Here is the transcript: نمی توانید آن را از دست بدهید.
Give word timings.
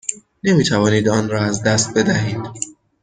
نمی 0.43 0.63
توانید 0.63 1.09
آن 1.09 1.29
را 1.29 1.39
از 1.41 1.63
دست 1.63 1.93
بدهید. 1.97 2.41